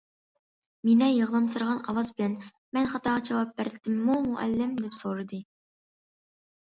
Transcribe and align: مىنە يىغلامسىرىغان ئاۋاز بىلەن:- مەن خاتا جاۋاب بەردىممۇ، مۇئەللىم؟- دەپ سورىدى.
مىنە 0.87 1.09
يىغلامسىرىغان 1.15 1.81
ئاۋاز 1.91 2.09
بىلەن:- 2.19 2.39
مەن 2.77 2.89
خاتا 2.95 3.15
جاۋاب 3.29 3.53
بەردىممۇ، 3.61 4.17
مۇئەللىم؟- 4.31 4.77
دەپ 4.83 5.01
سورىدى. 5.05 5.43